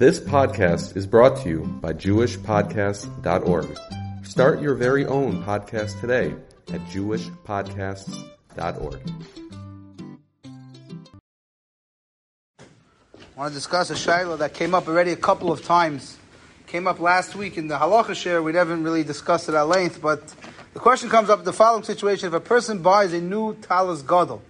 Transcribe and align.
This 0.00 0.18
podcast 0.18 0.96
is 0.96 1.06
brought 1.06 1.36
to 1.42 1.48
you 1.50 1.58
by 1.82 1.92
JewishPodcasts.org. 1.92 3.78
Start 4.24 4.62
your 4.62 4.74
very 4.74 5.04
own 5.04 5.44
podcast 5.44 6.00
today 6.00 6.34
at 6.72 6.80
JewishPodcasts.org. 6.86 9.00
I 12.58 12.64
want 13.36 13.50
to 13.50 13.54
discuss 13.54 13.90
a 13.90 13.94
shaila 13.94 14.38
that 14.38 14.54
came 14.54 14.74
up 14.74 14.88
already 14.88 15.12
a 15.12 15.16
couple 15.16 15.52
of 15.52 15.62
times. 15.66 16.16
Came 16.66 16.86
up 16.86 16.98
last 16.98 17.36
week 17.36 17.58
in 17.58 17.68
the 17.68 17.76
halacha 17.76 18.14
share. 18.14 18.42
We 18.42 18.54
haven't 18.54 18.82
really 18.82 19.04
discussed 19.04 19.50
it 19.50 19.54
at 19.54 19.68
length, 19.68 20.00
but 20.00 20.34
the 20.72 20.80
question 20.80 21.10
comes 21.10 21.28
up: 21.28 21.44
the 21.44 21.52
following 21.52 21.84
situation: 21.84 22.28
If 22.28 22.32
a 22.32 22.40
person 22.40 22.80
buys 22.80 23.12
a 23.12 23.20
new 23.20 23.54
talis 23.56 24.00
gadol, 24.00 24.40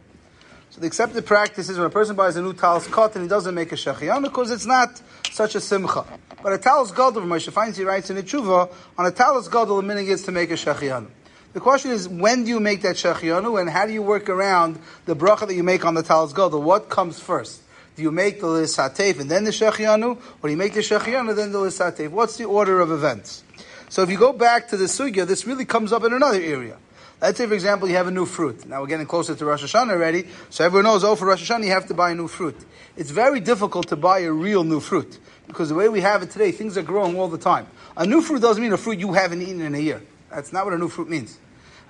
the 0.80 0.86
accepted 0.86 1.26
practice 1.26 1.68
is 1.68 1.76
when 1.76 1.86
a 1.86 1.90
person 1.90 2.16
buys 2.16 2.36
a 2.36 2.42
new 2.42 2.54
talis 2.54 2.88
katan, 2.88 3.20
he 3.20 3.28
doesn't 3.28 3.54
make 3.54 3.70
a 3.70 3.74
shechianu 3.74 4.22
because 4.22 4.50
it's 4.50 4.64
not 4.64 5.00
such 5.30 5.54
a 5.54 5.60
simcha. 5.60 6.06
But 6.42 6.54
a 6.54 6.58
talis 6.58 6.90
gadol, 6.90 7.20
Moshe 7.22 7.52
Feinstein 7.52 7.84
writes 7.84 8.08
in 8.08 8.16
a 8.16 8.22
tshuva 8.22 8.72
on 8.96 9.06
a 9.06 9.10
talis 9.10 9.46
gadol, 9.46 9.76
the 9.76 9.82
minute 9.82 10.08
is 10.08 10.22
to 10.22 10.32
make 10.32 10.50
a 10.50 10.54
shechianu. 10.54 11.08
The 11.52 11.60
question 11.60 11.90
is, 11.90 12.08
when 12.08 12.44
do 12.44 12.48
you 12.48 12.60
make 12.60 12.80
that 12.80 12.96
shechianu, 12.96 13.60
and 13.60 13.68
how 13.68 13.84
do 13.84 13.92
you 13.92 14.00
work 14.00 14.30
around 14.30 14.78
the 15.04 15.14
bracha 15.14 15.46
that 15.46 15.54
you 15.54 15.62
make 15.62 15.84
on 15.84 15.92
the 15.92 16.02
talis 16.02 16.32
gadol? 16.32 16.62
What 16.62 16.88
comes 16.88 17.20
first? 17.20 17.60
Do 17.96 18.02
you 18.02 18.10
make 18.10 18.40
the 18.40 18.46
lisatef 18.46 19.20
and 19.20 19.30
then 19.30 19.44
the 19.44 19.50
shechianu, 19.50 20.16
or 20.16 20.48
do 20.48 20.48
you 20.48 20.56
make 20.56 20.72
the 20.72 20.80
shechianu 20.80 21.36
then 21.36 21.52
the 21.52 21.58
lisatef? 21.58 22.08
What's 22.08 22.38
the 22.38 22.44
order 22.44 22.80
of 22.80 22.90
events? 22.90 23.44
So 23.90 24.02
if 24.02 24.08
you 24.08 24.16
go 24.16 24.32
back 24.32 24.68
to 24.68 24.78
the 24.78 24.86
sugya, 24.86 25.26
this 25.26 25.46
really 25.46 25.66
comes 25.66 25.92
up 25.92 26.04
in 26.04 26.14
another 26.14 26.40
area. 26.40 26.78
Let's 27.20 27.36
say, 27.36 27.46
for 27.46 27.52
example, 27.52 27.86
you 27.86 27.96
have 27.96 28.06
a 28.06 28.10
new 28.10 28.24
fruit. 28.24 28.64
Now 28.66 28.80
we're 28.80 28.86
getting 28.86 29.06
closer 29.06 29.34
to 29.34 29.44
Rosh 29.44 29.62
Hashanah 29.62 29.90
already, 29.90 30.26
so 30.48 30.64
everyone 30.64 30.84
knows, 30.84 31.04
oh, 31.04 31.16
for 31.16 31.26
Rosh 31.26 31.50
Hashanah 31.50 31.64
you 31.64 31.70
have 31.70 31.86
to 31.88 31.94
buy 31.94 32.12
a 32.12 32.14
new 32.14 32.28
fruit. 32.28 32.56
It's 32.96 33.10
very 33.10 33.40
difficult 33.40 33.88
to 33.88 33.96
buy 33.96 34.20
a 34.20 34.32
real 34.32 34.64
new 34.64 34.80
fruit, 34.80 35.18
because 35.46 35.68
the 35.68 35.74
way 35.74 35.90
we 35.90 36.00
have 36.00 36.22
it 36.22 36.30
today, 36.30 36.50
things 36.50 36.78
are 36.78 36.82
growing 36.82 37.18
all 37.18 37.28
the 37.28 37.38
time. 37.38 37.66
A 37.96 38.06
new 38.06 38.22
fruit 38.22 38.40
doesn't 38.40 38.62
mean 38.62 38.72
a 38.72 38.78
fruit 38.78 38.98
you 38.98 39.12
haven't 39.12 39.42
eaten 39.42 39.60
in 39.60 39.74
a 39.74 39.78
year. 39.78 40.02
That's 40.30 40.52
not 40.52 40.64
what 40.64 40.72
a 40.72 40.78
new 40.78 40.88
fruit 40.88 41.10
means. 41.10 41.38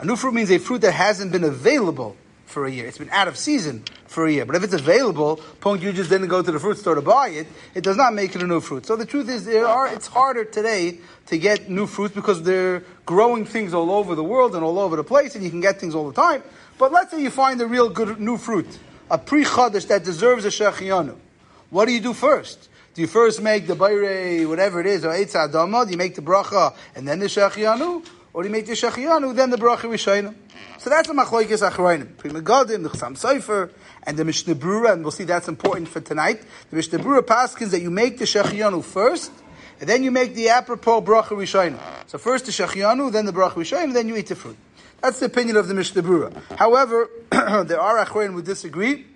A 0.00 0.04
new 0.04 0.16
fruit 0.16 0.34
means 0.34 0.50
a 0.50 0.58
fruit 0.58 0.80
that 0.80 0.92
hasn't 0.92 1.30
been 1.30 1.44
available 1.44 2.16
for 2.46 2.66
a 2.66 2.70
year. 2.70 2.86
It's 2.86 2.98
been 2.98 3.10
out 3.10 3.28
of 3.28 3.36
season 3.36 3.84
for 4.06 4.26
a 4.26 4.32
year. 4.32 4.44
But 4.44 4.56
if 4.56 4.64
it's 4.64 4.74
available, 4.74 5.36
point 5.60 5.82
you 5.82 5.92
just 5.92 6.10
didn't 6.10 6.28
go 6.28 6.42
to 6.42 6.50
the 6.50 6.58
fruit 6.58 6.78
store 6.78 6.96
to 6.96 7.02
buy 7.02 7.28
it, 7.28 7.46
it 7.74 7.84
does 7.84 7.96
not 7.96 8.12
make 8.12 8.34
it 8.34 8.42
a 8.42 8.46
new 8.46 8.60
fruit. 8.60 8.86
So 8.86 8.96
the 8.96 9.06
truth 9.06 9.28
is, 9.28 9.44
there 9.44 9.66
are 9.66 9.86
it's 9.86 10.08
harder 10.08 10.44
today 10.44 10.98
to 11.26 11.38
get 11.38 11.70
new 11.70 11.86
fruits 11.86 12.14
because 12.14 12.42
they're 12.42 12.82
growing 13.10 13.44
things 13.44 13.74
all 13.74 13.90
over 13.90 14.14
the 14.14 14.22
world 14.22 14.54
and 14.54 14.62
all 14.62 14.78
over 14.78 14.94
the 14.94 15.02
place, 15.02 15.34
and 15.34 15.42
you 15.42 15.50
can 15.50 15.60
get 15.60 15.80
things 15.80 15.96
all 15.96 16.08
the 16.08 16.14
time. 16.14 16.44
But 16.78 16.92
let's 16.92 17.10
say 17.10 17.20
you 17.20 17.30
find 17.30 17.60
a 17.60 17.66
real 17.66 17.88
good 17.88 18.20
new 18.20 18.36
fruit, 18.36 18.78
a 19.10 19.18
pri 19.18 19.42
chadash 19.42 19.88
that 19.88 20.04
deserves 20.04 20.44
a 20.44 20.48
shechianu. 20.48 21.16
What 21.70 21.86
do 21.86 21.92
you 21.92 21.98
do 21.98 22.12
first? 22.12 22.68
Do 22.94 23.00
you 23.00 23.08
first 23.08 23.42
make 23.42 23.66
the 23.66 23.74
bayre, 23.74 24.46
whatever 24.48 24.78
it 24.78 24.86
is, 24.86 25.04
or 25.04 25.08
eitz 25.08 25.34
adama? 25.34 25.86
Do 25.86 25.90
you 25.90 25.96
make 25.96 26.14
the 26.14 26.22
bracha 26.22 26.72
and 26.94 27.08
then 27.08 27.18
the 27.18 27.26
shechianu? 27.26 28.06
Or 28.32 28.44
do 28.44 28.48
you 28.48 28.52
make 28.52 28.66
the 28.66 28.74
shechianu, 28.74 29.34
then 29.34 29.50
the 29.50 29.56
bracha 29.56 29.90
rishayna? 29.90 30.32
So 30.78 30.88
that's 30.88 31.08
the 31.08 31.14
machloikis 31.14 31.68
achroinim. 31.68 32.16
Pri 32.16 32.30
Megadim, 32.30 32.84
the 32.84 32.90
Chassam 32.90 33.18
Sofer, 33.18 33.72
and 34.04 34.16
the 34.16 34.24
Mishnah 34.24 34.54
Brura, 34.54 34.92
and 34.92 35.02
we'll 35.02 35.10
see 35.10 35.24
that's 35.24 35.48
important 35.48 35.88
for 35.88 36.00
tonight. 36.00 36.42
The 36.70 36.76
Mishnah 36.76 37.00
Brura 37.00 37.22
paskins 37.22 37.70
that 37.70 37.80
you 37.80 37.90
make 37.90 38.18
the 38.18 38.24
Shechianu 38.24 38.84
first, 38.84 39.32
and 39.80 39.88
then 39.88 40.02
you 40.04 40.10
make 40.10 40.34
the 40.34 40.50
apropos 40.50 41.00
bracha 41.00 41.30
rishayna. 41.30 41.78
So 42.06 42.18
first 42.18 42.46
the 42.46 42.52
Shechianu, 42.52 43.10
then 43.10 43.24
the 43.24 43.32
bracha 43.32 43.54
rishayna, 43.54 43.94
then 43.94 44.08
you 44.08 44.16
eat 44.16 44.26
the 44.26 44.36
fruit. 44.36 44.56
That's 45.00 45.18
the 45.18 45.26
opinion 45.26 45.56
of 45.56 45.68
the 45.68 45.74
Mishnah 45.74 46.02
Brura. 46.02 46.36
However, 46.56 47.08
there 47.30 47.80
are 47.80 48.04
achroinim 48.04 48.34
who 48.34 48.42
disagree. 48.42 49.06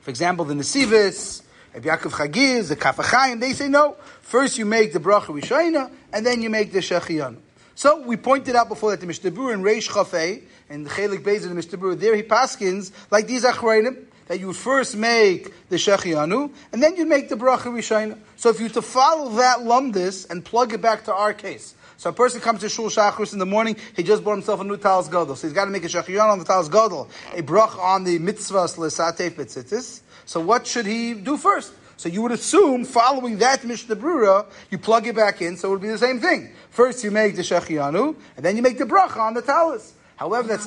For 0.00 0.08
example, 0.08 0.46
the 0.46 0.54
Nesivis, 0.54 1.42
Rabbi 1.74 1.88
Yaakov 1.88 2.12
Chagiz, 2.12 2.68
the 2.68 2.76
Kaf 2.76 2.96
HaChaim, 2.96 3.40
they 3.40 3.52
say 3.52 3.68
no. 3.68 3.96
First 4.22 4.56
you 4.56 4.64
make 4.64 4.94
the 4.94 5.00
bracha 5.00 5.38
rishayna, 5.38 5.90
and 6.12 6.24
then 6.24 6.40
you 6.40 6.48
make 6.48 6.72
the 6.72 6.78
Shechianu. 6.78 7.36
So 7.74 8.00
we 8.00 8.16
pointed 8.16 8.56
out 8.56 8.68
before 8.68 8.92
that 8.92 9.00
the 9.00 9.06
Mishnah 9.06 9.32
Brura 9.32 9.52
in 9.52 9.62
Reish 9.62 9.90
Chafei, 9.90 10.44
and 10.70 10.86
the 10.86 10.90
Chelik 10.90 11.22
Beis 11.22 11.42
in 11.42 11.50
the 11.50 11.54
Mishnah 11.54 11.76
Brura, 11.76 11.98
there 11.98 12.16
he 12.16 12.22
paskins, 12.22 12.90
like 13.10 13.26
these 13.26 13.44
Achrayim, 13.44 14.04
that 14.26 14.40
you 14.40 14.48
would 14.48 14.56
first 14.56 14.96
make 14.96 15.52
the 15.68 15.76
Shechianu, 15.76 16.50
and 16.72 16.82
then 16.82 16.96
you 16.96 17.04
make 17.04 17.28
the 17.28 17.36
Bracha 17.36 17.66
Rishayna. 17.66 18.18
So 18.36 18.50
if 18.50 18.60
you 18.60 18.68
to 18.70 18.82
follow 18.82 19.30
that 19.36 19.58
lumdis 19.58 20.30
and 20.30 20.44
plug 20.44 20.72
it 20.72 20.80
back 20.80 21.04
to 21.04 21.14
our 21.14 21.32
case, 21.32 21.74
so 21.96 22.10
a 22.10 22.12
person 22.12 22.40
comes 22.40 22.60
to 22.60 22.68
Shul 22.68 22.86
Shachris 22.86 23.32
in 23.32 23.38
the 23.38 23.46
morning, 23.46 23.76
he 23.96 24.02
just 24.02 24.24
bought 24.24 24.32
himself 24.32 24.60
a 24.60 24.64
new 24.64 24.76
Talis 24.76 25.08
Gadol. 25.08 25.36
So 25.36 25.46
he's 25.46 25.54
got 25.54 25.66
to 25.66 25.70
make 25.70 25.84
a 25.84 25.88
Shechianu 25.88 26.32
on 26.32 26.38
the 26.38 26.44
Talis 26.44 26.68
Gadol, 26.68 27.08
a 27.34 27.42
Brach 27.42 27.78
on 27.78 28.04
the 28.04 28.18
Mitzvahs 28.18 28.76
Lesatef 28.76 29.30
Betzitis. 29.36 30.00
So 30.26 30.40
what 30.40 30.66
should 30.66 30.86
he 30.86 31.14
do 31.14 31.36
first? 31.36 31.72
So 31.96 32.08
you 32.08 32.22
would 32.22 32.32
assume, 32.32 32.84
following 32.84 33.38
that 33.38 33.64
Mishnah 33.64 33.96
Brura, 33.96 34.46
you 34.70 34.78
plug 34.78 35.06
it 35.06 35.14
back 35.14 35.40
in, 35.40 35.56
so 35.56 35.68
it 35.68 35.70
would 35.72 35.80
be 35.80 35.88
the 35.88 35.96
same 35.96 36.18
thing. 36.18 36.50
First 36.70 37.04
you 37.04 37.10
make 37.10 37.36
the 37.36 37.42
Shechianu, 37.42 38.16
and 38.36 38.44
then 38.44 38.56
you 38.56 38.62
make 38.62 38.78
the 38.78 38.84
bracha 38.84 39.18
on 39.18 39.34
the 39.34 39.42
talis. 39.42 39.94
However, 40.16 40.48
that's... 40.48 40.66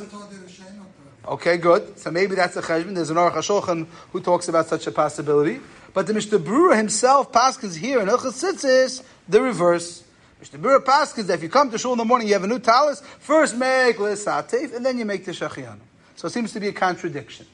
Okay, 1.27 1.57
good. 1.57 1.99
So 1.99 2.09
maybe 2.09 2.35
that's 2.35 2.55
a 2.55 2.61
cheshbon. 2.61 2.95
There's 2.95 3.09
an 3.09 3.17
Aruch 3.17 3.33
HaShulchan 3.33 3.85
who 4.13 4.21
talks 4.21 4.47
about 4.47 4.67
such 4.67 4.87
a 4.87 4.91
possibility. 4.93 5.59
But 5.93 6.07
the 6.07 6.13
Mishnah 6.13 6.39
Brura 6.39 6.77
himself 6.77 7.33
paskins 7.33 7.75
here 7.75 7.99
in 7.99 8.07
Hilchas 8.07 8.41
Tzitzis 8.41 9.03
the 9.27 9.41
reverse. 9.41 10.05
Mishnah 10.39 10.59
Brura 10.59 10.79
paskins 10.79 11.25
that 11.25 11.33
if 11.33 11.43
you 11.43 11.49
come 11.49 11.69
to 11.71 11.77
shul 11.77 11.91
in 11.91 11.97
the 11.97 12.05
morning, 12.05 12.27
you 12.27 12.33
have 12.33 12.45
a 12.45 12.47
new 12.47 12.59
talis, 12.59 13.01
first 13.19 13.57
make 13.57 13.99
l'satif, 13.99 14.73
and 14.73 14.85
then 14.85 14.97
you 14.97 15.03
make 15.03 15.25
the 15.25 15.33
Shechianu. 15.33 15.79
So 16.15 16.27
it 16.27 16.31
seems 16.31 16.53
to 16.53 16.61
be 16.61 16.69
a 16.69 16.73
contradiction. 16.73 17.45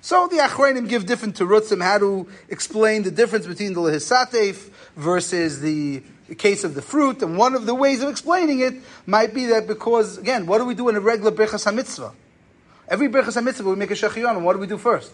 So 0.00 0.26
the 0.26 0.38
Achronim 0.38 0.88
give 0.88 1.06
different 1.06 1.36
terutzim 1.36 1.84
how 1.84 1.98
to 1.98 2.26
explain 2.48 3.04
the 3.04 3.12
difference 3.12 3.46
between 3.46 3.74
the 3.74 3.80
lehisatef 3.80 4.70
versus 4.96 5.60
the 5.60 6.02
case 6.36 6.64
of 6.64 6.74
the 6.74 6.82
fruit. 6.82 7.22
And 7.22 7.38
one 7.38 7.54
of 7.54 7.66
the 7.66 7.76
ways 7.76 8.02
of 8.02 8.08
explaining 8.08 8.58
it 8.58 8.74
might 9.06 9.34
be 9.34 9.46
that 9.46 9.68
because, 9.68 10.18
again, 10.18 10.46
what 10.46 10.58
do 10.58 10.64
we 10.64 10.74
do 10.74 10.88
in 10.88 10.96
a 10.96 11.00
regular 11.00 11.30
Birchas 11.30 11.70
HaMitzvah? 11.70 12.12
Every 12.90 13.08
Birchas 13.08 13.40
HaMitzvah 13.40 13.64
we 13.66 13.76
make 13.76 13.92
a 13.92 13.94
Shechianu. 13.94 14.42
What 14.42 14.54
do 14.54 14.58
we 14.58 14.66
do 14.66 14.76
first? 14.76 15.12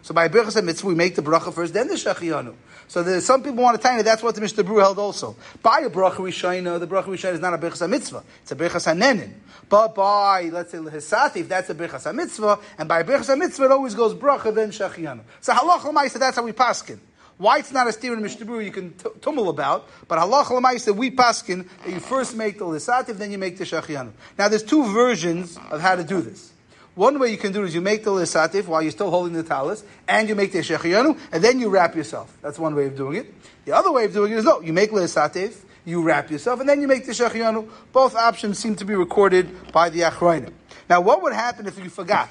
So 0.00 0.14
by 0.14 0.28
Birchas 0.28 0.58
HaMitzvah 0.58 0.84
we 0.84 0.94
make 0.94 1.14
the 1.14 1.20
bracha 1.20 1.52
first, 1.52 1.74
then 1.74 1.86
the 1.86 1.94
Shechianu. 1.94 2.54
So 2.88 3.20
some 3.20 3.42
people 3.42 3.62
want 3.62 3.76
to 3.76 3.82
tell 3.86 3.94
you 3.98 4.02
that's 4.02 4.22
what 4.22 4.34
the 4.34 4.40
Mishnah 4.40 4.64
Brura 4.64 4.80
held 4.80 4.98
also. 4.98 5.36
By 5.62 5.80
a 5.80 5.90
bracha 5.90 6.16
rishayna, 6.16 6.80
the 6.80 6.86
bracha 6.86 7.04
rishayna 7.04 7.34
is 7.34 7.40
not 7.40 7.52
a 7.52 7.58
birchas 7.58 7.86
mitzvah; 7.88 8.24
it's 8.40 8.50
a 8.50 8.56
birchas 8.56 8.90
hanenin. 8.90 9.34
But 9.68 9.94
by 9.94 10.44
let's 10.44 10.72
say 10.72 10.78
lehisati, 10.78 11.36
if 11.36 11.50
that's 11.50 11.68
a 11.68 11.74
birchas 11.74 12.14
mitzvah, 12.14 12.58
and 12.78 12.88
by 12.88 13.02
birchas 13.02 13.36
mitzvah 13.36 13.66
it 13.66 13.72
always 13.72 13.94
goes 13.94 14.14
bracha 14.14 14.54
then 14.54 14.70
shechianu. 14.70 15.20
So 15.42 15.52
halach 15.52 15.84
l'maisa, 15.84 16.18
that's 16.18 16.36
how 16.38 16.44
we 16.44 16.52
paskin. 16.52 16.98
Why 17.36 17.58
it's 17.58 17.70
not 17.70 17.86
a 17.86 17.92
steer 17.92 18.14
in 18.14 18.22
Mishnah 18.22 18.62
you 18.62 18.70
can 18.70 18.94
t- 18.94 19.10
tumble 19.20 19.50
about, 19.50 19.86
but 20.08 20.18
halach 20.18 20.48
l'maisa 20.48 20.96
we 20.96 21.10
paskin 21.10 21.68
that 21.84 21.92
you 21.92 22.00
first 22.00 22.34
make 22.34 22.58
the 22.58 22.64
lehisatif, 22.64 23.18
then 23.18 23.30
you 23.30 23.36
make 23.36 23.58
the 23.58 23.64
shechianu. 23.64 24.12
Now 24.38 24.48
there's 24.48 24.62
two 24.62 24.90
versions 24.94 25.58
of 25.70 25.82
how 25.82 25.94
to 25.94 26.04
do 26.04 26.22
this. 26.22 26.54
One 26.98 27.20
way 27.20 27.30
you 27.30 27.36
can 27.36 27.52
do 27.52 27.62
it 27.62 27.66
is 27.66 27.76
you 27.76 27.80
make 27.80 28.02
the 28.02 28.10
lisatif 28.10 28.66
while 28.66 28.82
you're 28.82 28.90
still 28.90 29.10
holding 29.10 29.32
the 29.32 29.44
talis, 29.44 29.84
and 30.08 30.28
you 30.28 30.34
make 30.34 30.50
the 30.50 30.58
shechianu, 30.58 31.16
and 31.30 31.44
then 31.44 31.60
you 31.60 31.68
wrap 31.68 31.94
yourself. 31.94 32.36
That's 32.42 32.58
one 32.58 32.74
way 32.74 32.86
of 32.86 32.96
doing 32.96 33.18
it. 33.18 33.32
The 33.66 33.70
other 33.70 33.92
way 33.92 34.06
of 34.06 34.12
doing 34.12 34.32
it 34.32 34.38
is 34.38 34.44
no, 34.44 34.60
you 34.62 34.72
make 34.72 34.90
lisatif, 34.90 35.58
you 35.84 36.02
wrap 36.02 36.28
yourself, 36.28 36.58
and 36.58 36.68
then 36.68 36.80
you 36.80 36.88
make 36.88 37.06
the 37.06 37.12
shechianu. 37.12 37.70
Both 37.92 38.16
options 38.16 38.58
seem 38.58 38.74
to 38.74 38.84
be 38.84 38.96
recorded 38.96 39.70
by 39.70 39.90
the 39.90 40.00
achrayim. 40.00 40.52
Now, 40.90 41.00
what 41.00 41.22
would 41.22 41.34
happen 41.34 41.68
if 41.68 41.78
you 41.78 41.88
forgot? 41.88 42.30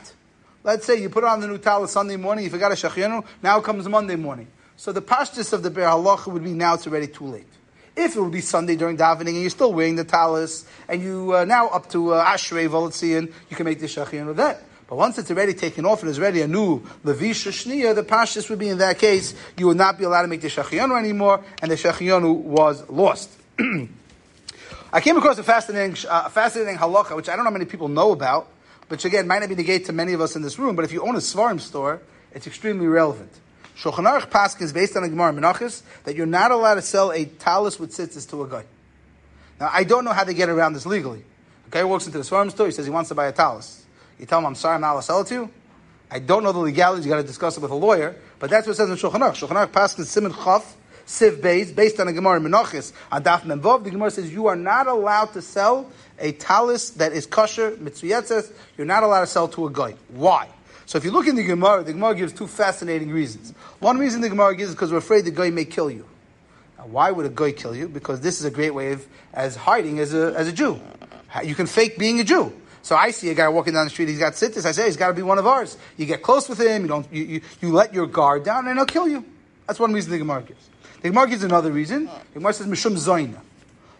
Let's 0.66 0.86
say 0.86 1.00
you 1.02 1.10
put 1.10 1.24
on 1.24 1.40
the 1.40 1.48
new 1.48 1.60
talis 1.60 1.94
Sunday 1.94 2.18
morning, 2.18 2.44
you 2.44 2.50
forgot 2.50 2.74
a 2.74 2.76
shechianu, 2.76 3.26
now 3.42 3.62
comes 3.62 3.88
Monday 3.88 4.18
morning. 4.18 4.50
So 4.76 4.92
the 4.92 5.02
pashtus 5.02 5.54
of 5.54 5.64
the 5.64 5.72
Biur 5.72 5.90
Halacha 5.90 6.28
would 6.28 6.44
be 6.44 6.52
now 6.52 6.74
it's 6.74 6.86
already 6.86 7.08
too 7.08 7.28
late. 7.28 7.48
If 7.98 8.16
it 8.16 8.22
would 8.22 8.32
be 8.32 8.42
Sunday 8.42 8.76
during 8.76 8.96
davening 8.96 9.30
and 9.30 9.42
you're 9.42 9.50
still 9.50 9.74
wearing 9.74 9.96
the 9.96 10.04
talis 10.04 10.66
and 10.88 11.02
you 11.02 11.36
uh, 11.36 11.46
now 11.46 11.68
up 11.70 11.90
to 11.90 12.14
uh, 12.14 12.24
Ashrei 12.24 12.62
Uva 12.64 12.78
L'Tzion, 12.78 13.34
you 13.50 13.56
can 13.56 13.66
make 13.66 13.80
the 13.80 13.88
Shachin 13.88 14.28
with 14.28 14.38
that. 14.38 14.62
But 14.88 14.98
once 14.98 15.18
it's 15.18 15.32
already 15.32 15.56
taken 15.56 15.84
off 15.84 16.02
and 16.02 16.10
is 16.12 16.20
ready 16.20 16.42
a 16.42 16.48
new 16.48 16.82
Levisha 17.04 17.52
Shniya, 17.52 17.96
the 17.96 18.04
Pashas 18.04 18.52
would 18.52 18.60
be 18.60 18.70
in 18.70 18.78
that 18.78 19.00
case, 19.00 19.34
you 19.58 19.66
would 19.66 19.78
not 19.78 19.98
be 19.98 20.04
allowed 20.04 20.22
to 20.22 20.28
make 20.28 20.42
the 20.42 20.48
Shachianu 20.48 20.98
anymore, 20.98 21.44
and 21.60 21.72
the 21.72 21.76
Shachianu 21.76 22.36
was 22.36 22.88
lost. 22.88 23.32
I 24.94 25.02
came 25.02 25.18
across 25.18 25.40
a 25.40 25.44
fascinating, 25.44 25.98
uh, 26.08 26.30
fascinating 26.30 26.78
halacha, 26.78 27.16
which 27.16 27.28
I 27.28 27.36
don't 27.36 27.46
know 27.46 27.50
how 27.50 27.58
many 27.58 27.66
people 27.66 27.88
know 27.88 28.12
about, 28.12 28.48
which 28.90 29.06
again 29.06 29.28
might 29.28 29.40
not 29.40 29.50
be 29.50 29.56
the 29.56 29.64
gate 29.64 29.86
to 29.86 29.92
many 29.92 30.14
of 30.14 30.22
us 30.22 30.36
in 30.36 30.44
this 30.44 30.60
room, 30.60 30.76
but 30.76 30.86
if 30.86 30.92
you 30.94 31.02
own 31.02 31.16
a 31.16 31.20
Svarim 31.20 31.60
store, 31.60 32.00
it's 32.32 32.46
extremely 32.46 32.86
relevant. 32.86 33.32
Shulchan 33.78 34.10
Aruch 34.10 34.30
Paskins 34.32 34.74
based 34.74 34.96
on 34.96 35.04
the 35.04 35.10
Gemara 35.10 35.32
Menachis 35.34 35.84
that 36.04 36.16
you're 36.16 36.26
not 36.26 36.50
allowed 36.50 36.76
to 36.76 36.82
sell 36.82 37.12
a 37.12 37.26
talis 37.26 37.80
with 37.80 37.92
tzitzis 37.92 38.28
to 38.32 38.44
a 38.44 38.48
guy. 38.48 38.64
Now 39.60 39.70
I 39.72 39.84
don't 39.84 40.04
know 40.04 40.14
how 40.14 40.24
they 40.24 40.34
get 40.34 40.50
around 40.50 40.74
this 40.74 40.88
legally. 40.88 41.24
A 41.68 41.70
guy 41.70 41.84
walks 41.84 42.08
into 42.08 42.18
the 42.18 42.24
farm 42.24 42.50
store, 42.50 42.66
he 42.66 42.72
says 42.72 42.86
he 42.86 42.92
wants 42.92 43.10
to 43.10 43.16
buy 43.16 43.28
a 43.28 43.32
talis. 43.32 43.86
You 44.20 44.26
tell 44.26 44.40
him, 44.40 44.46
I'm 44.48 44.56
sorry, 44.56 44.76
I'm 44.76 44.82
not 44.82 44.94
allowed 44.94 45.02
to 45.02 45.06
sell 45.06 45.22
it 45.22 45.28
to 45.28 45.34
you. 45.36 45.50
I 46.10 46.20
don't 46.20 46.44
know 46.44 46.52
the 46.52 46.60
legalities, 46.60 47.06
you 47.06 47.12
got 47.12 47.18
to 47.18 47.24
discuss 47.24 47.58
it 47.58 47.60
with 47.60 47.70
a 47.70 47.76
lawyer, 47.76 48.16
but 48.40 48.50
that's 48.50 48.66
what 48.66 48.74
it 48.74 48.78
says 48.78 48.90
in 48.90 48.96
Shulchan 48.96 49.20
Aruch. 49.20 49.48
Shulchan 49.48 49.68
Aruch 49.68 49.72
Paskins 49.72 50.06
Simon 50.06 50.34
Chaf, 50.34 50.76
Siv 51.06 51.42
Beis, 51.42 51.76
based 51.76 52.00
on 52.00 52.08
the 52.08 52.14
Gemara 52.14 52.40
Menachis, 52.40 52.94
on 53.12 53.24
Daf 53.24 53.42
Memvov, 53.42 53.84
the 53.84 53.92
Gemara 53.92 54.10
says 54.10 54.34
you 54.34 54.48
are 54.48 54.56
not 54.56 54.88
allowed 54.88 55.34
to 55.34 55.42
sell 55.42 55.92
a 56.18 56.32
talis 56.32 56.92
that 56.92 57.12
is 57.12 57.28
kosher, 57.28 57.78
mitzvah 57.80 58.44
you're 58.76 58.88
not 58.88 59.04
allowed 59.04 59.22
to 59.22 59.28
sell 59.28 59.48
to 59.50 59.68
a 59.68 59.72
guy. 59.72 59.94
Why? 60.10 60.50
So 60.88 60.98
if 60.98 61.04
you 61.04 61.12
look 61.12 61.28
in 61.28 61.36
the 61.36 61.44
Gemara, 61.44 61.84
the 61.84 61.92
Gemara 61.92 62.16
gives 62.16 62.32
two 62.32 62.48
fascinating 62.48 63.12
reasons. 63.12 63.52
One 63.80 63.98
reason 63.98 64.22
the 64.22 64.30
Gemara 64.30 64.56
gives 64.56 64.70
is 64.70 64.76
because 64.76 64.90
we're 64.90 65.00
afraid 65.00 65.26
the 65.26 65.32
guy 65.32 65.50
may 65.50 65.66
kill 65.66 65.92
you. 65.92 66.06
Now, 66.78 66.86
why 66.88 67.12
would 67.12 67.26
a 67.26 67.30
guy 67.30 67.52
kill 67.52 67.76
you? 67.76 67.90
Because 67.90 68.22
this 68.22 68.40
is 68.40 68.46
a 68.46 68.52
great 68.52 68.74
way 68.74 68.94
of 68.94 69.06
as 69.34 69.58
hiding 69.58 70.00
as 70.00 70.14
a, 70.14 70.34
as 70.38 70.48
a 70.48 70.54
Jew. 70.54 70.80
You 71.44 71.56
can 71.56 71.68
fake 71.68 71.98
being 71.98 72.22
a 72.22 72.24
Jew. 72.24 72.54
So 72.84 72.96
I 72.96 73.12
see 73.12 73.30
a 73.30 73.34
guy 73.34 73.50
walking 73.50 73.74
down 73.74 73.86
the 73.86 73.90
street, 73.90 74.08
he's 74.08 74.20
got 74.20 74.32
tzitzis. 74.32 74.66
I 74.66 74.72
say, 74.72 74.86
he's 74.86 74.96
got 74.96 75.10
to 75.10 75.14
be 75.14 75.24
one 75.24 75.38
of 75.38 75.46
ours. 75.46 75.78
You 75.98 76.06
get 76.06 76.24
close 76.24 76.48
with 76.48 76.62
him, 76.62 76.84
you 76.84 76.88
don't, 76.88 77.06
you, 77.12 77.24
you, 77.24 77.42
you 77.62 77.74
let 77.74 77.94
your 77.94 78.08
guard 78.08 78.46
down, 78.46 78.66
and 78.66 78.78
he'll 78.78 78.86
kill 78.86 79.10
you. 79.10 79.26
That's 79.68 79.82
one 79.82 79.92
reason 79.92 80.14
the 80.14 80.20
Gemara 80.20 80.44
gives. 80.44 80.70
The 81.02 81.10
Gemara 81.10 81.28
gives 81.28 81.44
another 81.44 81.70
reason. 81.74 82.06
The 82.06 82.40
Gemara 82.40 82.54
says, 82.54 82.66
Mishum 82.66 82.96
Zaina. 82.96 83.42